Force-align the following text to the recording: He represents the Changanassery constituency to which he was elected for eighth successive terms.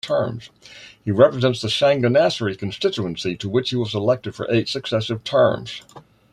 He 1.05 1.11
represents 1.11 1.61
the 1.61 1.67
Changanassery 1.67 2.57
constituency 2.57 3.35
to 3.35 3.47
which 3.47 3.69
he 3.69 3.75
was 3.75 3.93
elected 3.93 4.33
for 4.33 4.49
eighth 4.51 4.69
successive 4.69 5.23
terms. 5.23 5.83